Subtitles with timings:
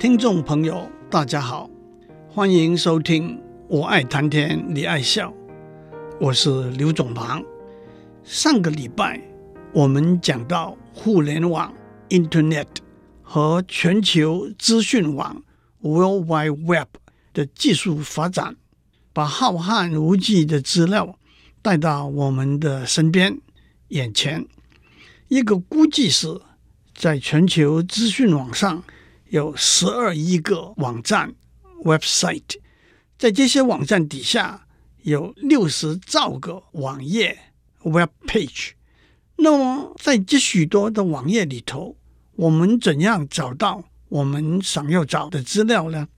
[0.00, 1.68] 听众朋友，大家好，
[2.26, 3.36] 欢迎收听
[3.68, 5.28] 《我爱谈天，你爱笑》，
[6.18, 7.44] 我是刘总庞。
[8.24, 9.20] 上个礼拜
[9.74, 11.70] 我们讲到互联网
[12.08, 12.66] （Internet）
[13.20, 15.42] 和全球资讯网
[15.82, 16.88] （World Wide Web）
[17.34, 18.56] 的技术发展，
[19.12, 21.18] 把浩瀚无际的资料
[21.60, 23.38] 带到我们的身边、
[23.88, 24.46] 眼前。
[25.28, 26.40] 一个估计是，
[26.94, 28.82] 在全球资讯网上
[29.30, 31.32] 有十二亿个网站
[31.84, 32.58] （website），
[33.16, 34.66] 在这些网站底下
[35.02, 37.38] 有六十兆个网页
[37.84, 38.72] （web page）。
[39.36, 41.96] 那么，在这许多的网页里头，
[42.34, 46.08] 我们怎样找到我们想要找的资料呢？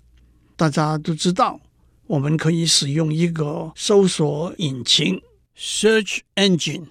[0.56, 1.61] 大家都知道，
[2.06, 5.20] 我们可以使用一个搜索引擎
[5.55, 6.87] （search engine）。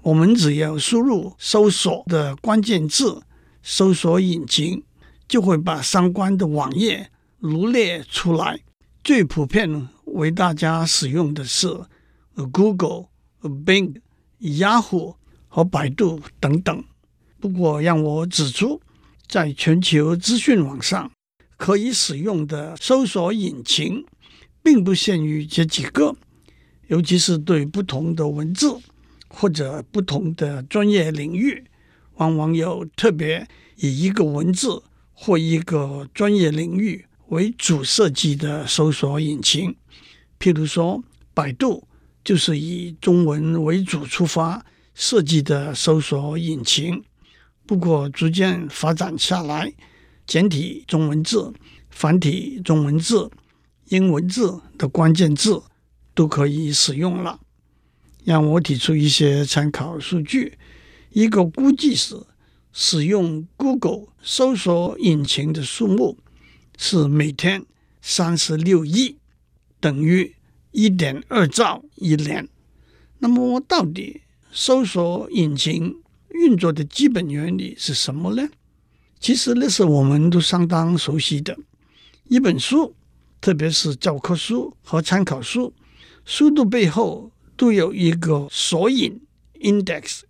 [0.00, 3.20] 我们只要输入搜索的关键字，
[3.62, 4.82] 搜索引擎
[5.28, 8.58] 就会把相关的网页罗列出来。
[9.04, 11.68] 最普遍为大家使用的是
[12.52, 13.06] Google、
[13.42, 14.00] Bing、
[14.40, 16.84] Yahoo 和百度等等。
[17.38, 18.80] 不过，让我指出，
[19.26, 21.10] 在全球资讯网上
[21.56, 24.04] 可以使用的搜索引擎，
[24.62, 26.16] 并不限于这几个，
[26.88, 28.80] 尤其是对不同的文字。
[29.30, 31.62] 或者不同的专业领域，
[32.14, 34.82] 往往有特别以一个文字
[35.20, 39.76] 或一个专业领域为主设计的搜索引擎。
[40.38, 41.02] 譬如说，
[41.34, 41.88] 百度
[42.22, 47.02] 就是以中文为主出发设计的搜索引擎。
[47.66, 49.72] 不过，逐渐发展下来，
[50.24, 51.52] 简体中文字、
[51.90, 53.28] 繁体中文字、
[53.86, 55.60] 英文字的关键字
[56.14, 57.40] 都可以使用了。
[58.24, 60.56] 让我提出一些参考数据。
[61.10, 62.14] 一个估计是，
[62.80, 66.16] 使用 Google 搜索引擎的数目
[66.76, 67.66] 是每天
[68.00, 69.16] 三十六亿，
[69.80, 70.36] 等于
[70.70, 72.48] 一点二兆一年。
[73.18, 74.20] 那么，到底
[74.52, 78.48] 搜索引擎运作的基本原理是什么呢？
[79.18, 81.58] 其实那是我们都相当熟悉的。
[82.28, 82.94] 一本书，
[83.40, 85.74] 特别是教科书和参考书，
[86.24, 87.32] 书的背后。
[87.56, 89.20] 都有一个索引
[89.62, 90.20] （index），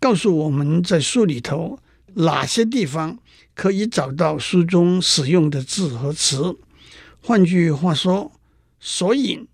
[0.00, 1.78] 告诉我们在书里头
[2.16, 3.18] 哪些地方
[3.54, 6.56] 可以找到书中使用的字和词。
[7.20, 8.32] 换句话说，
[8.80, 9.46] 索引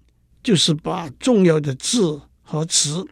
[0.43, 3.07] 就是把重要的字和词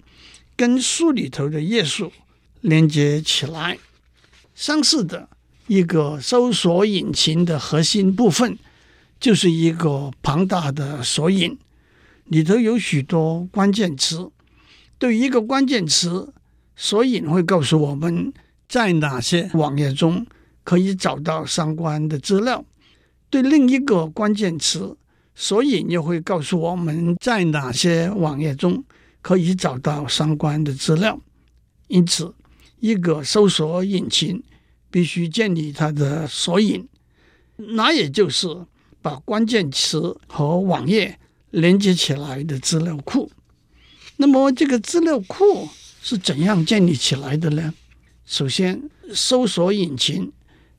[0.56, 2.12] 跟书里头的页数
[2.60, 3.78] 连接起来。
[4.54, 5.28] 相似的，
[5.68, 8.58] 一个搜索引擎的核心部分
[9.20, 11.56] 就是一个庞大的索引。
[12.24, 14.30] 里头有许多关键词，
[14.98, 16.34] 对于一个关键词，
[16.74, 18.32] 索引会告诉我们
[18.68, 20.26] 在哪些网页中
[20.62, 22.62] 可以找到相关的资料；
[23.30, 24.96] 对另一个关键词，
[25.34, 28.84] 索引又会告诉我们在哪些网页中
[29.22, 31.20] 可以找到相关的资料。
[31.86, 32.34] 因此，
[32.80, 34.42] 一个搜索引擎
[34.90, 36.86] 必须建立它的索引，
[37.56, 38.46] 那也就是
[39.00, 41.18] 把关键词和网页。
[41.50, 43.30] 连接起来的资料库，
[44.18, 45.66] 那么这个资料库
[46.02, 47.72] 是怎样建立起来的呢？
[48.30, 50.30] 首先，搜索引擎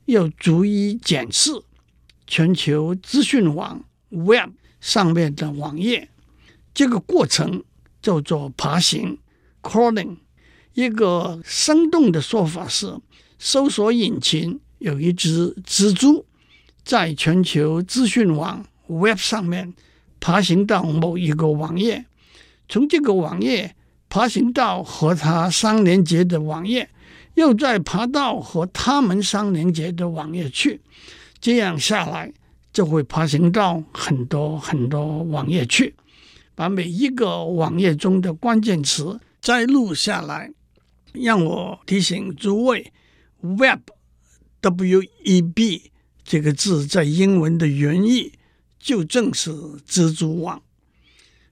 [0.04, 1.50] 要逐一检视
[2.24, 6.10] 全球资讯网 （Web） 上面的网页，
[6.72, 7.64] 这个过程
[8.00, 9.18] 叫做爬行
[9.62, 10.18] （crawling）。
[10.74, 12.96] 一个生动的说法是，
[13.40, 16.24] 搜索引擎有一只蜘蛛，
[16.84, 19.74] 在全球资讯网 （Web） 上面。
[20.20, 22.04] 爬行到某一个网页，
[22.68, 23.74] 从这个网页
[24.08, 26.90] 爬行到和它相连接的网页，
[27.40, 30.80] 又再爬到和它们相连接的网页去，
[31.40, 32.32] 这样下来
[32.72, 35.94] 就会爬行到很多很多网页去，
[36.54, 40.52] 把每一个网页中的关键词摘录下来。
[41.12, 42.92] 让我提醒诸位
[44.60, 44.82] ，Web，W-E-B
[46.22, 48.34] 这个字在英文的原意。
[48.78, 49.50] 就正是
[49.86, 50.62] 蜘蛛网，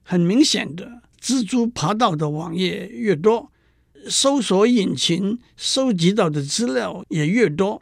[0.01, 3.51] 很明显的，蜘蛛爬到的网页越多，
[4.07, 7.81] 搜索引擎收集到的资料也越多，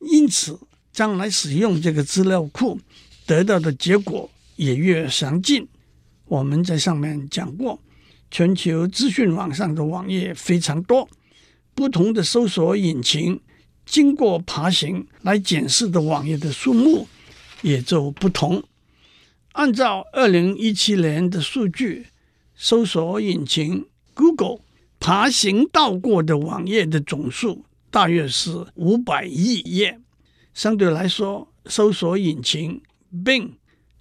[0.00, 0.58] 因此
[0.92, 2.78] 将来使用这个资料库
[3.26, 5.68] 得到的结果也越详尽。
[6.26, 7.80] 我们在上面讲过，
[8.30, 11.08] 全球资讯网上的网页非常多，
[11.74, 13.40] 不同的搜索引擎
[13.84, 17.08] 经过爬行来检视的网页的数目
[17.62, 18.62] 也就不同。
[19.52, 22.06] 按照二零一七年的数据，
[22.54, 24.60] 搜索引擎 Google
[25.08, 29.98] 爬行到过的网页的总数大约是五百亿页，
[30.52, 32.82] 相对来说搜索引擎
[33.24, 33.52] Bing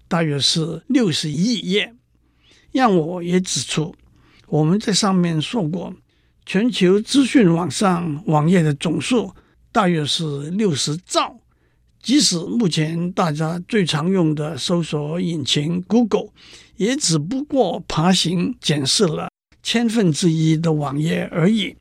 [0.09, 1.95] 大约是六十亿页。
[2.73, 3.95] 让我也指出，
[4.47, 5.93] 我们在上面说过，
[6.45, 9.33] 全球资讯网上网页的总数
[9.71, 11.39] 大约是六十兆。
[12.01, 16.31] 即使目前大家最常用的搜索引擎 Google，
[16.75, 19.26] 也只不过爬行检视了
[19.67, 21.75] 千分之一的网页而已。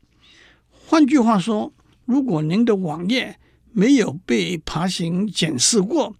[0.87, 1.71] 换句话说，
[2.03, 3.37] 如果您的网页
[3.71, 6.13] 没有被爬行检视过，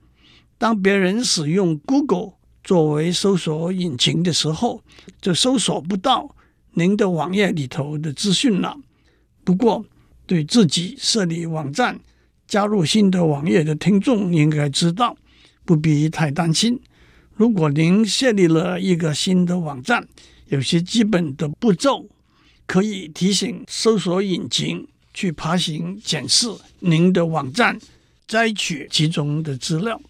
[0.58, 4.82] 当别人使用 Google 作为搜索引擎的时候，
[5.20, 6.34] 就搜索不到
[6.72, 8.78] 您的网页里头的资讯了。
[9.44, 9.84] 不过，
[10.26, 12.00] 对自己设立网站，
[12.48, 15.18] 加入新的网页的听众应该知道，
[15.66, 16.80] 不必太担心。
[17.36, 20.08] 如果您设立了一个新的网站，
[20.50, 22.10] 有些基本的步骤
[22.66, 26.48] 可以提醒搜索引擎去爬行检视
[26.80, 27.80] 您的网站，
[28.28, 30.02] 摘取其中的资料。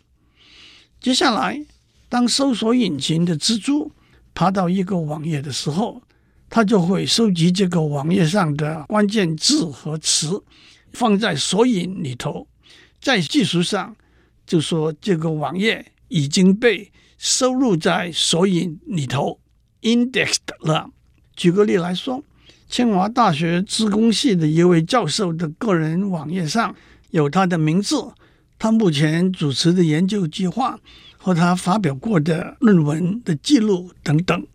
[1.00, 1.64] 接下来，
[2.10, 3.92] 当搜索引擎的蜘蛛
[4.34, 6.02] 爬到一个网页的时候，
[6.50, 10.44] 它就会收集这个网页上的关键字和词。
[10.94, 12.48] 放在索引里头，
[13.00, 13.96] 在技术上
[14.48, 19.40] 就说这个网页已经被收录在索引里头
[19.82, 20.90] ，indexed 了。
[21.36, 22.24] 举个例来说，
[22.70, 26.76] 清华大学资工系的一位教授的个人网页上
[27.12, 28.12] 有他的名字，
[28.58, 30.80] 他目前主持的研究计划
[31.18, 34.48] 和他发表过的论文的记录等等。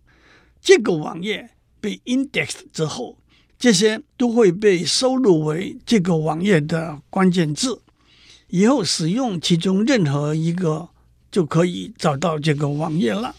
[0.61, 1.49] 这个网页
[1.79, 3.17] 被 indexed 之后。
[3.59, 7.81] 这些都会被收录为这个网页的关键字，
[8.49, 10.89] 以后使用其中任何一个
[11.31, 13.33] 就可以找到这个网页了。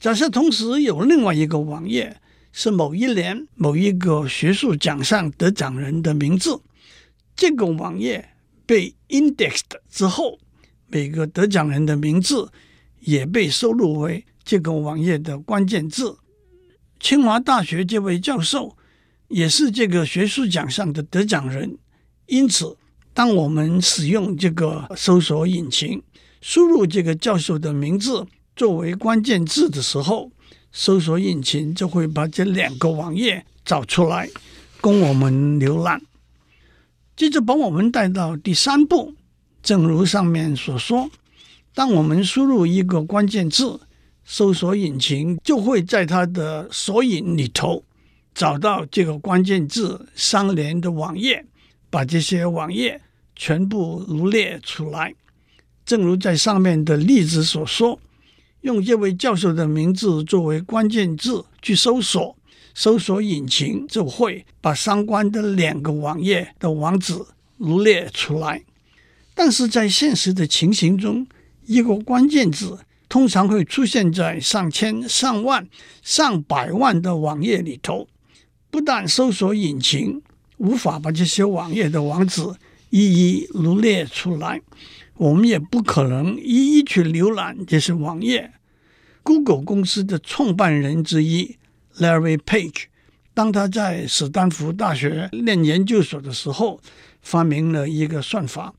[0.00, 2.20] 假设同时有另外一个网页
[2.52, 6.60] 是某一年某一个学术奖项得奖人的名字，
[7.36, 8.30] 这个网页
[8.64, 10.38] 被 indexed 之后，
[10.86, 12.50] 每个得奖人的名字
[13.00, 16.16] 也被收录为这个网页的关键字。
[16.98, 18.76] 清华大学这位教授。
[19.28, 21.78] 也是这个学术奖项的得奖人，
[22.26, 22.76] 因此，
[23.14, 26.02] 当我们使用这个搜索引擎
[26.40, 30.30] 输入这个教授的名字作为关键字的时候，
[30.72, 34.28] 搜索引擎就会把这两个网页找出来，
[34.80, 36.02] 供我们浏览。
[37.16, 39.14] 接着把我们带到第三步，
[39.62, 41.10] 正如上面所说，
[41.74, 43.80] 当我们输入一个关键字，
[44.24, 47.84] 搜索引擎就会在它的索引里头。
[48.32, 51.44] 找到这个关键字相连的网页，
[51.90, 53.00] 把这些网页
[53.34, 55.14] 全部罗列出来。
[55.84, 57.98] 正如在上面的例子所说，
[58.62, 62.36] 用这位教授的名字作为关键字去搜索，
[62.74, 67.14] 搜索引擎就会把相关的两个网页的网址
[67.58, 68.62] 罗列出来。
[69.34, 71.26] 但是在现实的情形中，
[71.64, 72.78] 一个关键字
[73.08, 75.66] 通常会出现在上千、上万、
[76.02, 78.06] 上百万的网页里头。
[78.70, 80.22] 不但搜索引擎
[80.58, 82.42] 无法把这些网页的网址
[82.90, 84.60] 一一罗列出来，
[85.20, 88.52] 我们也不可能一一去浏览这些网页。
[89.22, 91.58] Google 公司的创办人之一
[91.98, 92.84] Larry Page，
[93.34, 96.80] 当他在史丹福大学念研究所的时候，
[97.20, 98.72] 发明了一个算法，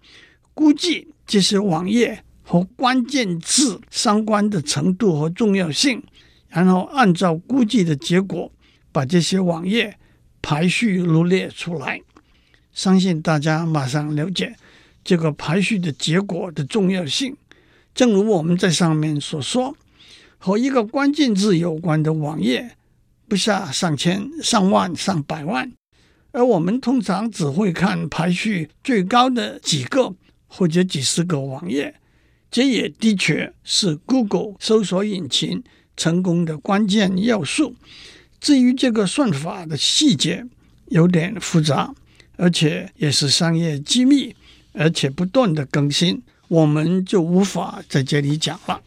[0.56, 6.02] 估计这些网页和关键字相关的程度和重要性，
[6.50, 8.52] 然后按照估计的结果。
[8.94, 9.96] 把这些网页
[10.42, 12.02] 排序罗列出来，
[12.74, 14.54] 相信大家马上了解
[15.04, 17.36] 这个排序的结果的重要性。
[17.94, 19.76] 正如我们在上面所说，
[20.38, 22.78] 和一个关键字有关的网页
[23.28, 25.72] 不下上千、上万、上百万，
[26.32, 30.14] 而我们通常只会看排序最高的几个
[30.48, 31.96] 或者几十个网页。
[32.50, 35.64] 这也的确是 Google 搜索引擎
[35.96, 37.76] 成功的关键要素。
[38.40, 40.46] 至于这个算法的细节
[40.88, 41.94] 有点复杂，
[42.38, 44.36] 而且也是商业机密，
[44.74, 48.82] 而且不断的更新，我们就无法在这里讲了。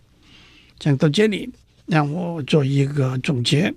[0.79, 1.51] 讲到这里，
[1.87, 3.75] 让我做一个总结：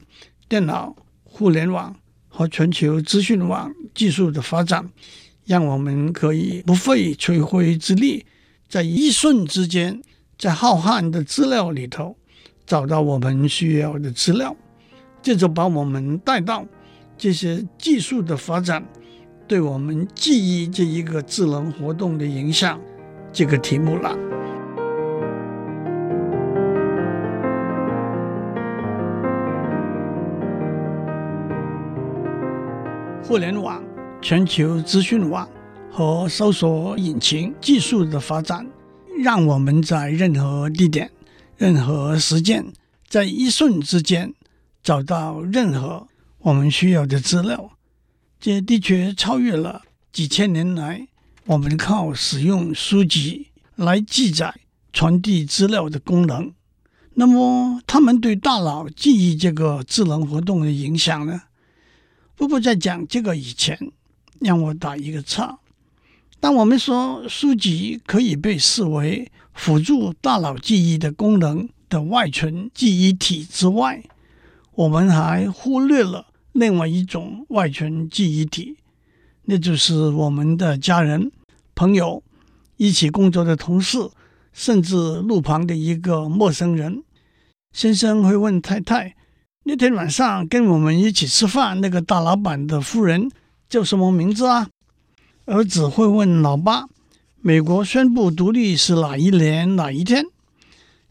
[0.47, 1.95] 电脑、互联网
[2.27, 4.89] 和全球资讯网技术的发展，
[5.45, 8.25] 让我们可以不费吹灰之力，
[8.67, 10.01] 在一瞬之间，
[10.37, 12.17] 在浩瀚的资料里头
[12.65, 14.55] 找到我们需要的资料。
[15.21, 16.65] 这就把我们带到
[17.17, 18.85] 这些技术的发展
[19.47, 22.77] 对我们记忆这一个智能活动的影响
[23.31, 24.13] 这个题目了。
[33.23, 33.81] 互联网、
[34.21, 35.47] 全球资讯网
[35.89, 38.67] 和搜索引擎技术的发展，
[39.23, 41.09] 让我们在任何地点、
[41.55, 42.65] 任何时间，
[43.07, 44.33] 在一瞬之间
[44.83, 46.07] 找到任何
[46.39, 47.76] 我们需要的资料。
[48.39, 51.07] 这的确超越了几千年来
[51.45, 54.53] 我们靠使用书籍来记载、
[54.93, 56.53] 传递资料的功能。
[57.15, 61.41] 那么，他们对大脑记忆这个智能活动的影响呢？
[62.35, 63.91] 不过，在讲这个以前，
[64.39, 65.57] 让我打一个岔。
[66.39, 74.03] 当我们说书籍可以被视为辅助大脑记忆的功能的外存记忆体之外，
[74.75, 76.26] 我们还忽略了
[76.57, 78.77] 另外一种外存记忆体，
[79.43, 81.31] 那就是我们的家人、
[81.75, 82.23] 朋友、
[82.77, 84.09] 一起工作的同事，
[84.53, 87.03] 甚至路旁的一个陌生人。
[87.73, 89.15] 先生会问太太
[89.65, 93.29] ：“那天晚上跟我们一起吃饭那个大老板的夫人
[93.69, 94.67] 叫什么名字啊？”
[95.45, 96.87] 儿子会问老爸
[97.39, 100.25] ：“美国宣布独立是哪一年哪一天？”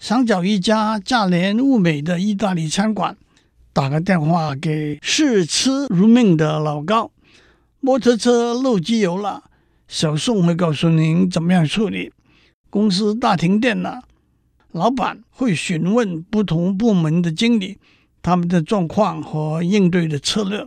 [0.00, 3.16] 想找一家价廉物美的意大利餐馆，
[3.76, 7.11] 打个电话给视吃如命的老高。
[7.80, 9.50] 摩托车漏机油了，
[9.87, 12.11] 小宋会告诉您怎么样处理。
[12.71, 14.00] 公司大停电了。
[14.73, 17.76] 老板会询问不同部门的经理，
[18.23, 20.64] 他们的状况和应对的策略。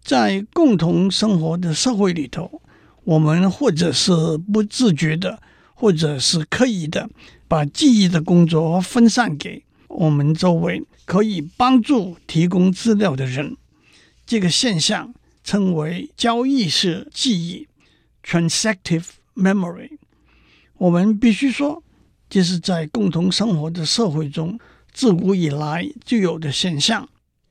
[0.00, 2.62] 在共同生活的社会里头，
[3.02, 5.42] 我们或者是不自觉的，
[5.74, 7.10] 或者是刻意的，
[7.48, 13.56] 把记忆的工作分散给我们周围可以帮助提供资料的人。
[14.26, 17.66] 这个现象称为交易式记忆
[18.22, 19.92] （transactive memory）。
[20.74, 21.82] 我们必须说。
[22.28, 24.60] 这是在共同生活的社会中
[24.92, 27.08] 自古以来就有的现象。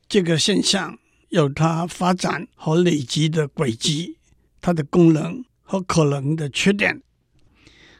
[0.07, 0.99] 这个现象
[1.29, 4.17] 有它发展和累积的轨迹，
[4.61, 7.01] 它的功能和可能的缺点。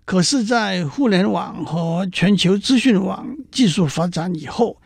[0.06, 4.80] 可是，在互联网和全球资讯网技术发展以后，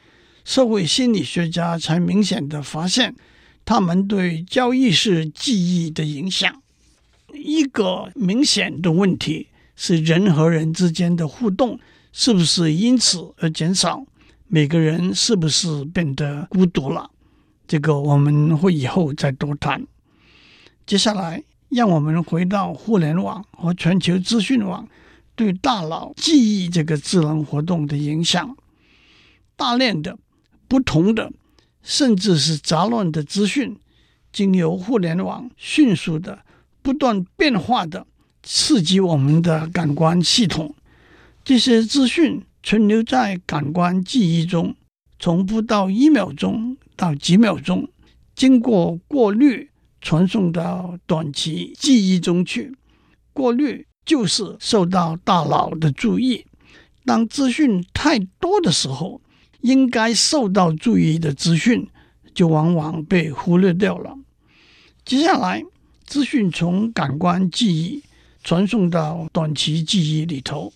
[0.52, 3.16] 社会心理学家才明显地发现，
[3.64, 6.62] 他们对交易式记忆的影响。
[7.34, 9.48] 一个明显的问题。
[9.78, 11.80] 是人和人之间的互动
[12.12, 14.06] 是不是因此而减少？
[14.48, 17.10] 每个人是不是变得孤独了？
[17.66, 19.88] 这个我们会以后再多谈。
[20.86, 24.86] 接下来，让我们回到互联网和全球资讯网
[25.34, 26.34] 对大脑记
[26.66, 28.58] 忆这个智能活动的影响。
[29.56, 30.20] 大量的
[30.72, 31.30] 不同的，
[31.84, 33.76] 甚至是杂乱的资讯，
[34.32, 36.46] 经由互联网迅速的、
[36.82, 38.08] 不断变化的。
[38.42, 40.74] 刺激我们的感官系统，
[41.44, 44.74] 这些资讯存留在感官记忆中，
[45.20, 47.90] 从不到一秒钟到几秒钟，
[48.34, 52.74] 经过过滤，传送到短期记忆中去。
[53.34, 56.46] 过滤就是受到大脑的注意。
[57.04, 59.20] 当资讯太多的时候，
[59.62, 61.88] 应该受到注意的资讯
[62.34, 64.18] 就往往被忽略掉了。
[65.06, 65.64] 接下来，
[66.06, 68.04] 资讯从感官记忆。
[68.44, 70.74] 传送到短期记忆里头，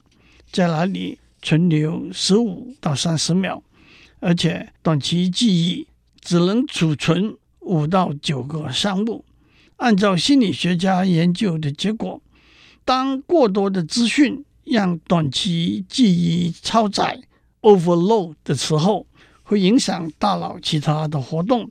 [0.52, 3.60] 在那里存留十五到三十秒，
[4.20, 5.88] 而且短期记忆
[6.22, 9.26] 只能储存五到九个项目。
[9.78, 12.22] 按照心理学家研究的结果，
[12.86, 17.20] 当过多的资讯让短期记忆超载
[17.66, 19.08] （overload） 的时候，
[19.44, 21.70] 会影响大脑其他的活动，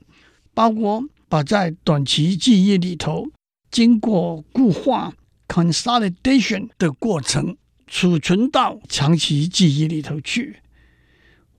[0.53, 3.27] 包括把在短期记忆里头
[3.71, 5.13] 经过固化。
[5.47, 10.57] consolidation 的过程储存到长期记忆里头去。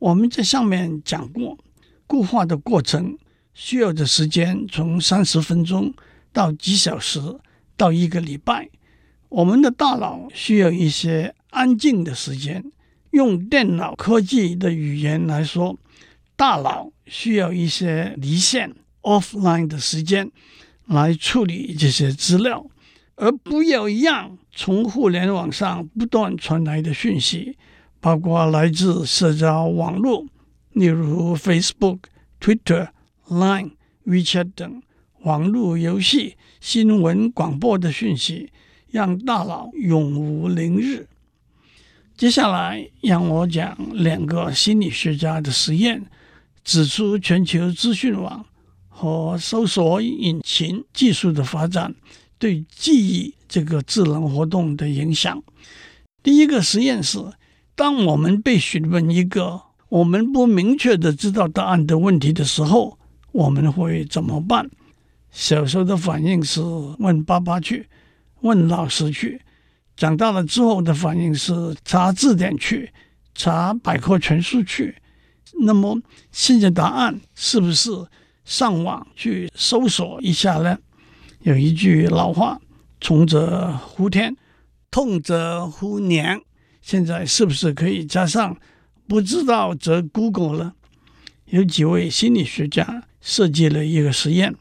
[0.01, 1.57] 我们在上面讲过，
[2.09, 3.17] 固化的过程
[3.55, 5.95] 需要的时间从三十分钟
[6.33, 7.21] 到几小时
[7.77, 8.69] 到一个礼拜。
[9.29, 12.65] 我们的大脑需要一些安静的时间。
[13.17, 15.79] 用电脑科技的语言来说，
[16.37, 20.31] 大脑需要一些离线 （offline） 的时间
[20.85, 22.67] 来处理这些资料。
[23.15, 27.57] 而不要让从互联网上不断传来的讯息，
[28.01, 30.27] 包括来自社交网络，
[30.73, 32.01] 例如 Facebook、
[32.39, 32.89] Twitter、
[33.29, 33.71] Line、
[34.05, 34.83] WeChat 等
[35.23, 38.53] 网络游戏、新闻广播的讯息，
[38.91, 41.09] 让大脑永无宁日。
[42.17, 46.03] 接下来，让我讲两个心理学家的实验，
[46.65, 48.43] 指出全球资讯网
[48.89, 51.95] 和搜索引擎技术的发展。
[52.39, 55.43] 对记忆这个智能活动的影响。
[56.23, 57.19] 第一个实验是，
[57.75, 62.99] 当我们被询问一个我们不明确的知道答案的问题的时候，
[63.33, 64.71] 我们会怎么办？
[65.31, 66.63] 小时候的反应是
[66.99, 67.87] 问爸爸去，
[68.41, 69.43] 问老师去。
[69.97, 72.93] 长大了之后的反应是查字典去，
[73.35, 74.97] 查百科全书去。
[75.61, 75.99] 那么
[76.31, 77.91] 现在答案是不是
[78.45, 80.79] 上网去搜索一下呢？
[81.41, 82.61] 有一句老话
[83.01, 84.37] ：“穷则呼天，
[84.91, 86.41] 痛则呼娘。”
[86.83, 88.57] 现在是不是可以加上
[89.09, 90.75] “不知道则 Google” 了？
[91.47, 94.55] 有几位心理学家设计了一个实验，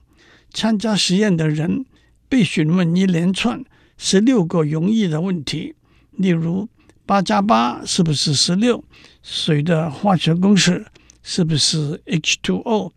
[0.54, 1.86] 参加实验的人
[2.30, 3.64] 被询问一连串
[3.98, 5.76] 十六个容易的问题，
[6.12, 6.68] 例如
[7.06, 8.84] 八加八是不是十六？
[9.22, 10.86] 水的化学公式
[11.24, 12.92] 是不是 H2O？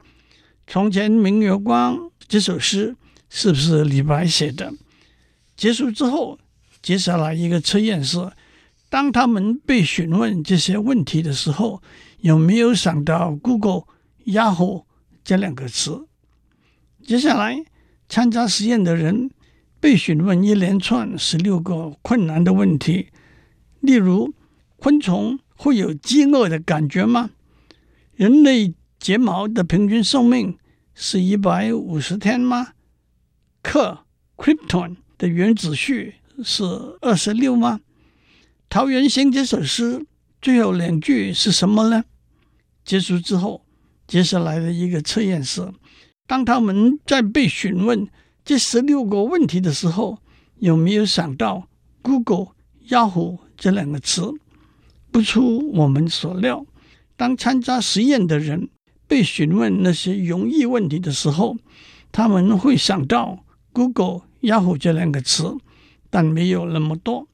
[0.66, 2.94] 从前明月光这首诗
[3.30, 4.72] 是不是李白写的？
[5.56, 6.38] 结束之后，
[6.82, 8.30] 接下来一个测验是：
[8.90, 11.82] 当他们被询问这些问题的时候，
[12.20, 13.84] 有没有想到 Google、
[14.26, 14.84] Yahoo
[15.24, 16.06] 这两个词？
[17.06, 17.64] 接下来
[18.08, 19.30] 参加实验的人
[19.80, 23.08] 被询问一连串十六个困难的问题，
[23.80, 24.34] 例如：
[24.76, 27.30] 昆虫会有饥饿的感觉吗？
[28.16, 30.58] 人类睫毛的平均寿命
[30.94, 32.72] 是一百五十天吗？
[33.62, 33.98] 氪
[34.36, 36.64] Krypton 的原子序是
[37.00, 37.80] 二十六吗？
[38.68, 40.04] 桃源行这首诗
[40.42, 42.04] 最后两句是什么呢？
[42.84, 43.64] 结束之后，
[44.06, 45.72] 接下来的一个测验是：
[46.26, 48.08] 当他们在被询问
[48.48, 50.20] 这十六个问题的时候，
[50.56, 51.68] 有没有想到
[52.00, 52.46] Google、
[52.88, 54.32] Yahoo 这两个词？
[55.10, 56.64] 不出我们所料，
[57.14, 58.70] 当参加实验的人
[59.06, 61.58] 被询问那些容易问题的时候，
[62.10, 65.54] 他们会想到 Google、Yahoo 这两个词，
[66.08, 67.28] 但没有那么多。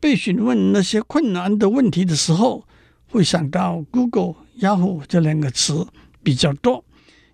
[0.00, 2.66] 被询问那些困难的问题的时候，
[3.06, 5.86] 会想到 Google、Yahoo 这两个词
[6.24, 6.84] 比较多。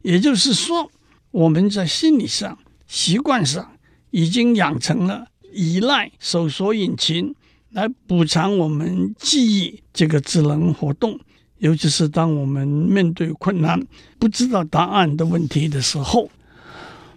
[0.03, 0.91] 也就是说，
[1.31, 3.73] 我们在心理上、习惯上
[4.11, 7.35] 已经养成了依赖搜索引擎
[7.71, 11.19] 来补偿我们记忆这个智能活动。
[11.59, 13.83] 尤其是当我们面对困难、
[14.19, 16.31] 不知道答案的问题的时候。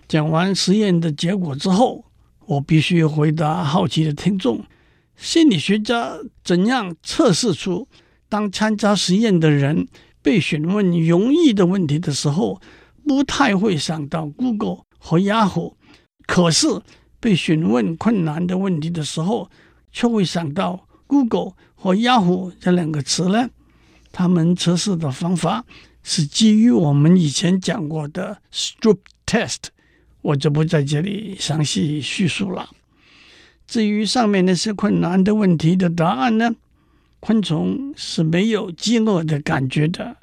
[0.08, 2.06] 讲完实验的结果之后，
[2.46, 4.64] 我必须回答好奇的听众。
[5.18, 7.88] 心理学家怎样测试出，
[8.30, 9.86] 当参加实验的人
[10.22, 12.62] 被询问容易的问题的时候，
[13.06, 15.74] 不太会想到 Google 和 Yahoo，
[16.28, 16.68] 可是
[17.20, 19.50] 被询问困难的问题的时候，
[19.92, 23.50] 却会想到 Google 和 Yahoo 这两个词呢？
[24.12, 25.66] 他们测试的方法
[26.04, 29.70] 是基于我们以前讲过的 Stroop Test，
[30.22, 32.70] 我就不在这里详细叙述了。
[33.68, 36.56] 至于上面那些困难的问题的答案呢？
[37.20, 40.18] 昆虫是没有饥饿的感觉的，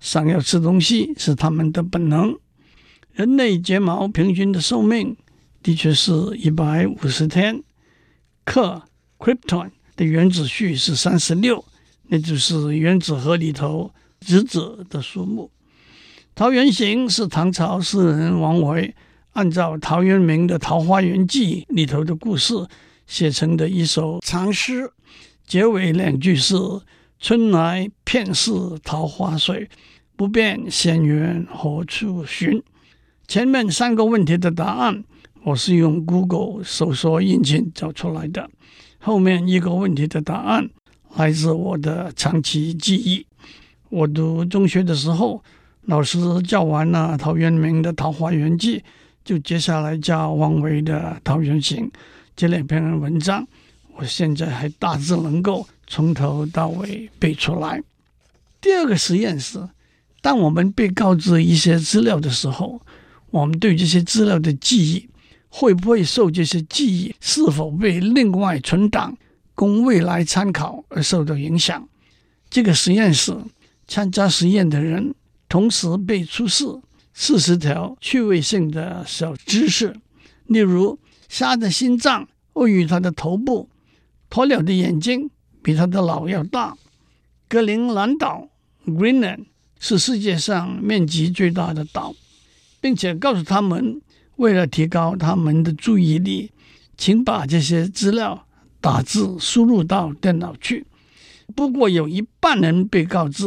[0.00, 2.36] 想要吃东西是它们的本能。
[3.12, 5.16] 人类睫毛平均的寿命
[5.62, 7.62] 的确是一百五十天。
[8.44, 8.82] 氪
[9.18, 11.64] Krypton 的原子序是三十六，
[12.08, 15.50] 那就是原子核里头质子的数目。
[16.34, 18.94] 桃源行是唐朝诗人王维
[19.32, 22.54] 按照陶渊明的《桃花源记》里头的故事。
[23.06, 24.88] 写成的一首长诗，
[25.44, 26.54] 结尾两句是
[27.18, 29.68] “春来片似桃花水，
[30.14, 32.62] 不辨仙源何处寻”。
[33.30, 35.04] 前面三个问题的答案，
[35.44, 38.50] 我是用 Google 搜索引擎找出来的。
[38.98, 40.68] 后面一个问题的答案，
[41.14, 43.24] 来自我的长期记忆。
[43.88, 45.40] 我读中学的时候，
[45.82, 48.78] 老师教完了陶渊明的《桃花源记》，
[49.24, 51.86] 就接下来教王维的《桃源行》。
[52.34, 53.46] 这两篇文章，
[53.94, 57.80] 我现在还大致能够从头到尾背出来。
[58.60, 59.68] 第二个实验是，
[60.20, 62.80] 当我们被告知一些资料的时候，
[63.30, 65.08] 我们对这些资料的记忆
[65.48, 69.16] 会不会受这些记忆是否被另外存档
[69.54, 71.88] 供未来参考而受到影响？
[72.48, 73.36] 这个实验是
[73.86, 75.14] 参加实验的人
[75.48, 76.64] 同时被出示
[77.14, 79.94] 四十条趣味性的小知识，
[80.46, 80.98] 例如。
[81.30, 83.68] 虾的心脏位于它的头部，
[84.28, 85.30] 鸵鸟的眼睛
[85.62, 86.76] 比它的脑要大。
[87.46, 88.48] 格陵兰岛
[88.84, 89.44] （Greenland）
[89.78, 92.16] 是世界上面积最大的岛，
[92.80, 94.00] 并且告诉他们，
[94.36, 96.50] 为了提高他们的注意力，
[96.96, 98.46] 请把这些资料
[98.80, 100.86] 打字输入到电脑去。
[101.54, 103.44] 不过，有一半人被告知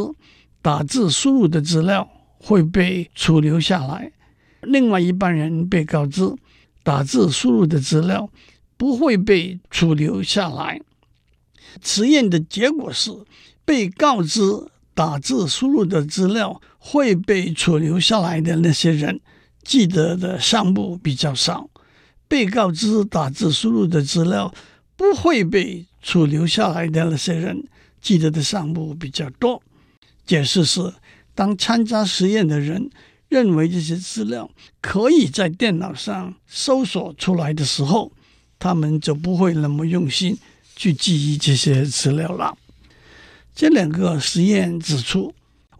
[0.61, 4.11] 打字输入的资料会被储留下来，
[4.61, 6.35] 另外一半人被告知。
[6.85, 8.29] 打字输入的资料
[8.75, 10.81] 不会被储留下来。
[11.81, 13.09] 实验的结果是，
[13.63, 14.41] 被告知
[14.93, 19.21] 打字输入的资料会被储留下来的那些人，
[19.63, 21.69] 记得的项目比较少；
[22.27, 24.53] 被告知打字输入的资料
[24.97, 27.63] 不会被储留下来的那些人
[28.01, 29.63] 记得的项目比较多。
[30.25, 30.93] 解释是，
[31.33, 32.89] 当参加实验的人
[33.29, 38.11] 认为这些资料可以在电脑上搜索出来的时候，
[38.59, 40.37] 他们就不会那么用心
[40.75, 42.57] 去记忆这些资料了。
[43.55, 45.33] 这两个实验指出，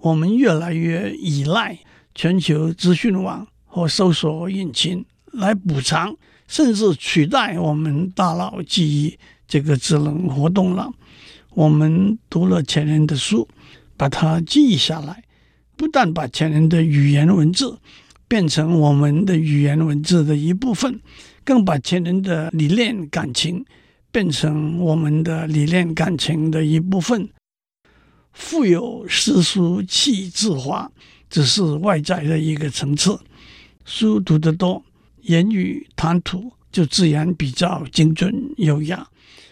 [0.04, 1.80] 我们越来越依赖
[2.14, 6.14] 全球资讯网和搜索引擎来补偿，
[6.46, 10.92] 甚至取代我们大脑记忆这个智能活动了。
[11.52, 13.48] 我们读了前人的书，
[13.96, 15.24] 把它记忆下来，
[15.78, 17.80] 不但把前人的语言文字
[18.28, 21.00] 变成我们的语言文字的一部分，
[21.46, 23.64] 更把前人的理念感情
[24.12, 27.30] 变成我们的理念感情的一部分。
[28.34, 30.92] 腹有诗书气自华，
[31.30, 33.20] 只是外在的一个层次。
[33.86, 34.84] 书读得多，
[35.22, 39.08] 言语谈吐就自然比较精准优雅。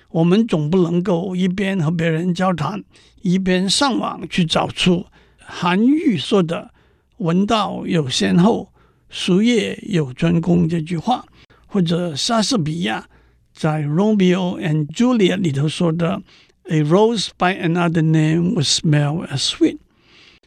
[0.10, 2.84] 我们总不能够一边和别人交谈，
[3.22, 5.06] 一边上网去找出
[5.38, 6.74] 韩愈说的
[7.18, 8.74] “闻道有先后，
[9.10, 11.24] 术业有专攻”这句话，
[11.68, 13.08] 或者莎士比亚
[13.54, 16.22] 在《Romeo and Juliet》里头说的。
[16.70, 19.78] A rose by another name would smell as sweet。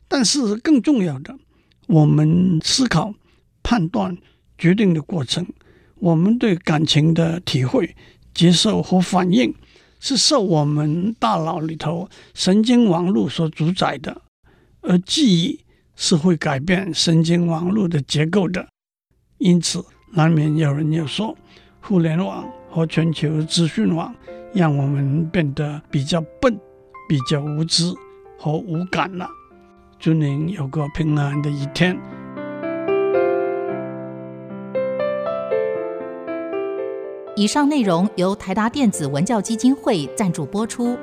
[0.09, 1.37] 但是更重要的，
[1.87, 3.14] 我们思考、
[3.62, 4.16] 判断、
[4.57, 5.46] 决定的过程，
[5.96, 7.96] 我们对感情的体会、
[8.33, 9.55] 接受和反应，
[9.98, 14.22] 是受我们大脑里头神经网络所主宰的。
[14.83, 15.61] 而记忆
[15.96, 18.68] 是会改变神经网络的结构的。
[19.38, 21.37] 因此，难免有人要说，
[21.81, 24.14] 互联网和全球资讯网。
[24.55, 26.57] 让我们变得比较笨、
[27.09, 27.93] 比较无知
[28.38, 29.29] 和无感了。
[29.99, 31.99] 祝您有个平安的一天。
[37.37, 40.97] 以上内容由台达电子文教基金会赞助播出。